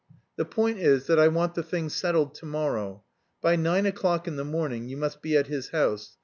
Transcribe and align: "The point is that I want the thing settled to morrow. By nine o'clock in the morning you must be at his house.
"The 0.35 0.45
point 0.45 0.79
is 0.79 1.05
that 1.05 1.19
I 1.19 1.27
want 1.27 1.53
the 1.53 1.61
thing 1.61 1.87
settled 1.87 2.33
to 2.33 2.45
morrow. 2.47 3.03
By 3.39 3.55
nine 3.55 3.85
o'clock 3.85 4.27
in 4.27 4.35
the 4.35 4.43
morning 4.43 4.89
you 4.89 4.97
must 4.97 5.21
be 5.21 5.37
at 5.37 5.45
his 5.45 5.69
house. 5.69 6.17